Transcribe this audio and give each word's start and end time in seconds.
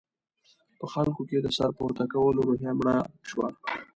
په 0.79 0.85
خلکو 0.93 1.21
کې 1.29 1.37
د 1.41 1.47
سر 1.57 1.69
پورته 1.77 2.03
کولو 2.13 2.39
روحیه 2.47 2.71
مړه 2.79 2.97
شوه. 3.29 3.47